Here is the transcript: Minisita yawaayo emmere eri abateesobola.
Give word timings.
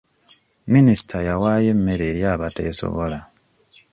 Minisita 0.73 1.15
yawaayo 1.27 1.69
emmere 1.75 2.03
eri 2.11 2.21
abateesobola. 2.33 3.19